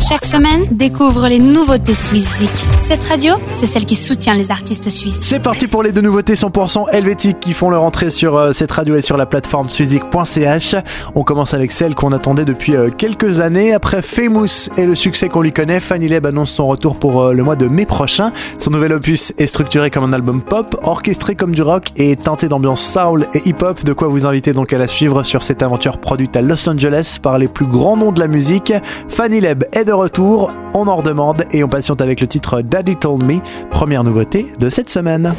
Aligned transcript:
Chaque 0.00 0.24
semaine, 0.24 0.66
découvre 0.70 1.28
les 1.28 1.38
nouveautés 1.38 1.92
suisses 1.92 2.42
Cette 2.78 3.04
radio, 3.04 3.34
c'est 3.50 3.66
celle 3.66 3.84
qui 3.84 3.94
soutient 3.94 4.32
les 4.32 4.50
artistes 4.50 4.88
suisses. 4.88 5.20
C'est 5.20 5.40
parti 5.40 5.66
pour 5.66 5.82
les 5.82 5.92
deux 5.92 6.00
nouveautés 6.00 6.34
100% 6.34 6.86
helvétiques 6.90 7.38
qui 7.38 7.52
font 7.52 7.68
leur 7.68 7.82
entrée 7.82 8.10
sur 8.10 8.34
euh, 8.36 8.52
cette 8.54 8.72
radio 8.72 8.96
et 8.96 9.02
sur 9.02 9.18
la 9.18 9.26
plateforme 9.26 9.68
suizik.ch. 9.68 10.74
On 11.14 11.22
commence 11.22 11.52
avec 11.52 11.70
celle 11.70 11.94
qu'on 11.94 12.12
attendait 12.12 12.46
depuis 12.46 12.76
euh, 12.76 12.88
quelques 12.88 13.40
années. 13.40 13.74
Après 13.74 14.00
Famous 14.00 14.70
et 14.78 14.86
le 14.86 14.94
succès 14.94 15.28
qu'on 15.28 15.42
lui 15.42 15.52
connaît, 15.52 15.80
Fanny 15.80 16.08
Leb 16.08 16.24
annonce 16.24 16.50
son 16.50 16.66
retour 16.66 16.96
pour 16.96 17.22
euh, 17.22 17.32
le 17.34 17.42
mois 17.42 17.56
de 17.56 17.68
mai 17.68 17.84
prochain. 17.84 18.32
Son 18.56 18.70
nouvel 18.70 18.94
opus 18.94 19.34
est 19.36 19.46
structuré 19.46 19.90
comme 19.90 20.04
un 20.04 20.14
album 20.14 20.40
pop, 20.40 20.80
orchestré 20.82 21.34
comme 21.34 21.54
du 21.54 21.62
rock 21.62 21.88
et 21.96 22.16
teinté 22.16 22.48
d'ambiance 22.48 22.82
soul 22.82 23.26
et 23.34 23.46
hip-hop. 23.46 23.84
De 23.84 23.92
quoi 23.92 24.08
vous 24.08 24.24
inviter 24.24 24.54
donc 24.54 24.72
à 24.72 24.78
la 24.78 24.86
suivre 24.86 25.24
sur 25.24 25.42
cette 25.42 25.62
aventure 25.62 25.98
produite 25.98 26.34
à 26.36 26.40
Los 26.40 26.66
Angeles 26.68 27.18
par 27.22 27.38
les 27.38 27.48
plus 27.48 27.66
grands 27.66 27.98
noms 27.98 28.12
de 28.12 28.20
la 28.20 28.28
musique. 28.28 28.72
Fanny 29.08 29.40
Leb 29.40 29.64
est 29.72 29.89
retour, 29.92 30.52
on 30.74 30.86
en 30.88 30.96
redemande 30.96 31.44
et 31.52 31.64
on 31.64 31.68
patiente 31.68 32.00
avec 32.00 32.20
le 32.20 32.28
titre 32.28 32.62
Daddy 32.62 32.96
Told 32.96 33.22
Me, 33.22 33.40
première 33.70 34.04
nouveauté 34.04 34.46
de 34.58 34.70
cette 34.70 34.90
semaine. 34.90 35.34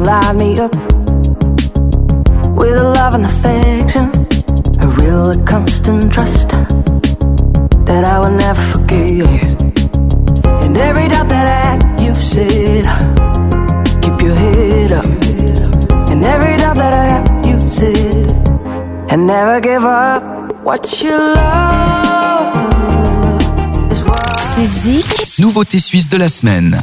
Light 0.00 0.34
me 0.36 0.58
up 0.58 0.74
with 2.56 2.76
a 2.76 2.92
love 2.96 3.14
and 3.14 3.26
affection, 3.26 4.06
a 4.80 4.86
real 5.00 5.34
constant 5.44 6.12
trust 6.12 6.48
that 7.86 8.04
I 8.04 8.18
will 8.20 8.36
never 8.36 8.62
forget. 8.72 9.62
And 10.64 10.76
every 10.76 11.08
doubt 11.08 11.28
that 11.28 11.46
I, 11.48 12.02
you've 12.02 12.16
said, 12.16 12.84
keep 14.02 14.20
your 14.22 14.34
head 14.34 14.92
up. 14.92 15.04
And 16.10 16.24
every 16.24 16.56
doubt 16.56 16.76
that 16.76 16.92
I 16.94 17.04
have, 17.14 17.46
you 17.46 17.70
said, 17.70 18.32
and 19.10 19.26
never 19.26 19.60
give 19.60 19.84
up 19.84 20.22
what 20.64 21.02
you 21.02 21.16
love. 21.16 22.40
Suizik. 24.38 25.38
Nouveauté 25.38 25.78
suisse 25.78 26.08
de 26.08 26.18
la 26.18 26.28
semaine. 26.28 26.76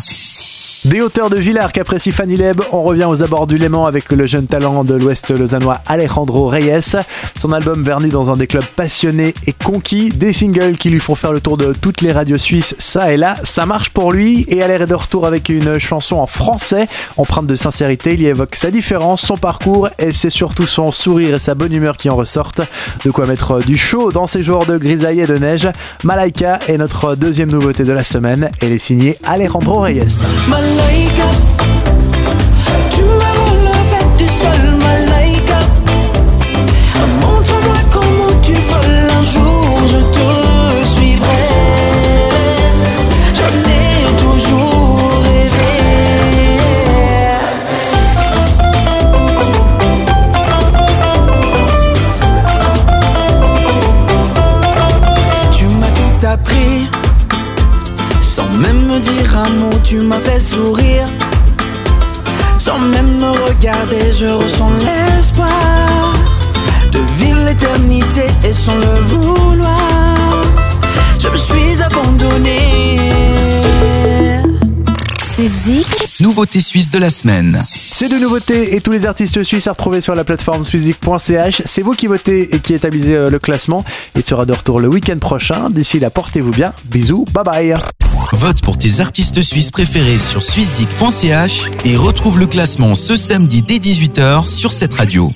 Des 0.89 1.01
hauteurs 1.01 1.29
de 1.29 1.35
Villars 1.35 1.73
qu'apprécie 1.73 2.13
Fanny 2.13 2.37
Leb, 2.37 2.61
on 2.71 2.81
revient 2.81 3.03
aux 3.03 3.21
abords 3.21 3.45
du 3.45 3.57
Léman 3.57 3.87
avec 3.87 4.09
le 4.09 4.25
jeune 4.25 4.47
talent 4.47 4.85
de 4.85 4.93
l'Ouest 4.93 5.37
lausannois 5.37 5.81
Alejandro 5.85 6.47
Reyes. 6.47 6.95
Son 7.37 7.51
album 7.51 7.83
verni 7.83 8.07
dans 8.07 8.31
un 8.31 8.37
des 8.37 8.47
clubs 8.47 8.63
passionnés 8.63 9.33
et 9.47 9.51
conquis, 9.51 10.11
des 10.11 10.31
singles 10.31 10.77
qui 10.77 10.89
lui 10.89 11.01
font 11.01 11.15
faire 11.15 11.33
le 11.33 11.41
tour 11.41 11.57
de 11.57 11.73
toutes 11.73 11.99
les 11.99 12.13
radios 12.13 12.37
suisses, 12.37 12.73
ça 12.79 13.11
et 13.11 13.17
là, 13.17 13.35
ça 13.43 13.65
marche 13.65 13.89
pour 13.89 14.13
lui 14.13 14.45
et 14.47 14.63
à 14.63 14.67
est 14.69 14.85
de 14.85 14.95
retour 14.95 15.25
avec 15.25 15.49
une 15.49 15.77
chanson 15.77 16.15
en 16.15 16.27
français, 16.27 16.85
empreinte 17.17 17.47
de 17.47 17.55
sincérité, 17.57 18.13
il 18.13 18.21
y 18.21 18.27
évoque 18.27 18.55
sa 18.55 18.71
différence, 18.71 19.21
son 19.21 19.35
parcours 19.35 19.89
et 19.99 20.13
c'est 20.13 20.29
surtout 20.29 20.67
son 20.67 20.93
sourire 20.93 21.35
et 21.35 21.39
sa 21.39 21.53
bonne 21.53 21.73
humeur 21.73 21.97
qui 21.97 22.09
en 22.09 22.15
ressortent. 22.15 22.61
De 23.03 23.11
quoi 23.11 23.25
mettre 23.25 23.59
du 23.59 23.75
chaud 23.75 24.13
dans 24.13 24.27
ces 24.27 24.41
jours 24.41 24.65
de 24.65 24.77
grisaille 24.77 25.19
et 25.19 25.27
de 25.27 25.37
neige. 25.37 25.67
Malaika 26.05 26.59
est 26.69 26.77
notre 26.77 27.15
deuxième 27.15 27.51
nouveauté 27.51 27.83
de 27.83 27.91
la 27.91 28.05
semaine, 28.05 28.51
elle 28.61 28.71
est 28.71 28.77
signée 28.77 29.17
Alejandro 29.25 29.81
Reyes. 29.81 30.23
M'as 33.03 33.33
volé 33.33 33.75
fait 33.89 34.07
du 34.17 34.27
sol, 34.27 34.63
Malaika. 34.83 35.59
Montre-moi 37.21 37.79
comment 37.91 38.33
tu 38.41 38.53
voles 38.53 39.09
un 39.19 39.23
jour, 39.23 39.87
je 39.87 40.01
te 40.15 40.27
suivrai. 40.85 41.45
J'en 43.33 43.55
ai 43.69 44.15
toujours 44.23 45.09
rêvé. 45.23 45.71
Tu 55.51 55.65
m'as 55.65 55.87
tout 55.87 56.25
appris. 56.27 57.06
Sans 58.37 58.49
même 58.49 58.85
me 58.85 58.99
dire 58.99 59.35
un 59.35 59.49
mot, 59.49 59.79
tu 59.83 59.97
m'as 59.97 60.19
fait 60.27 60.39
sourire. 60.39 61.07
Sans 62.59 62.77
même 62.77 63.17
me 63.17 63.31
regarder, 63.47 64.11
je 64.11 64.27
ressens 64.27 64.73
l'espoir 64.85 66.13
de 66.91 66.99
vivre 67.17 67.43
l'éternité 67.45 68.27
et 68.43 68.53
sans 68.53 68.77
le 68.77 69.01
vouloir. 69.07 70.43
Je 71.19 71.29
me 71.29 71.37
suis 71.37 71.81
abandonné. 71.81 72.99
Suizik. 75.23 75.87
Nouveauté 76.19 76.61
suisse 76.61 76.91
de 76.91 76.99
la 76.99 77.09
semaine. 77.09 77.59
C'est 77.65 78.07
de 78.07 78.17
nouveautés 78.17 78.75
et 78.75 78.81
tous 78.81 78.91
les 78.91 79.07
artistes 79.07 79.41
suisses 79.41 79.65
à 79.65 79.71
retrouver 79.71 79.99
sur 79.99 80.13
la 80.13 80.23
plateforme 80.23 80.63
suizik.ch. 80.63 81.63
C'est 81.65 81.81
vous 81.81 81.93
qui 81.93 82.05
votez 82.05 82.53
et 82.53 82.59
qui 82.59 82.75
établissez 82.75 83.15
euh, 83.15 83.31
le 83.31 83.39
classement. 83.39 83.83
Il 84.15 84.23
sera 84.23 84.45
de 84.45 84.53
retour 84.53 84.79
le 84.79 84.87
week-end 84.87 85.17
prochain. 85.17 85.71
D'ici 85.71 85.99
là, 85.99 86.11
portez-vous 86.11 86.51
bien. 86.51 86.73
Bisous, 86.85 87.25
bye 87.33 87.43
bye. 87.43 88.06
Vote 88.33 88.61
pour 88.61 88.77
tes 88.77 88.99
artistes 88.99 89.41
suisses 89.41 89.71
préférés 89.71 90.17
sur 90.17 90.43
suizik.ch 90.43 91.71
et 91.85 91.95
retrouve 91.95 92.39
le 92.39 92.47
classement 92.47 92.93
ce 92.93 93.15
samedi 93.15 93.61
dès 93.61 93.77
18h 93.77 94.45
sur 94.45 94.73
cette 94.73 94.93
radio. 94.93 95.31